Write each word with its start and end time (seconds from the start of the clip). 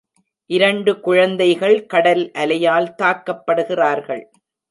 இரண்டு 0.49 0.91
குழந்தைகள் 0.99 1.77
கடல் 1.85 2.23
அலையால் 2.35 2.89
தாக்கப்படுகிறார்கள் 3.01 4.23